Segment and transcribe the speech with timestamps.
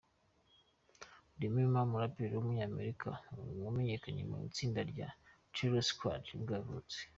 [1.39, 3.07] Remy Ma, umuraperikazi w’umunyamerika
[3.63, 5.07] wamenyekanye mu itsinda rya
[5.53, 6.97] Terror Squad ni bwo yavutse.